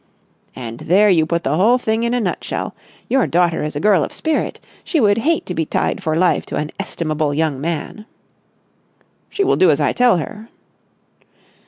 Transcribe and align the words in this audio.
"And 0.55 0.79
there 0.79 1.11
you 1.11 1.27
put 1.27 1.43
the 1.43 1.55
whole 1.57 1.77
thing 1.77 2.01
in 2.01 2.15
a 2.15 2.19
nutshell. 2.19 2.73
Your 3.07 3.27
daughter 3.27 3.61
is 3.61 3.75
a 3.75 3.79
girl 3.79 4.03
of 4.03 4.11
spirit. 4.11 4.59
She 4.83 4.99
would 4.99 5.19
hate 5.19 5.45
to 5.45 5.53
be 5.53 5.63
tied 5.63 6.01
for 6.01 6.15
life 6.15 6.43
to 6.47 6.55
an 6.55 6.71
estimable 6.79 7.35
young 7.35 7.61
man." 7.61 8.07
"She 9.29 9.43
will 9.43 9.57
do 9.57 9.69
as 9.69 9.79
I 9.79 9.93
tell 9.93 10.17
her." 10.17 10.49